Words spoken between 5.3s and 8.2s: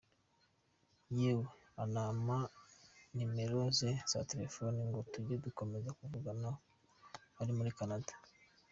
dukomeza kuvugana ari muri Canada.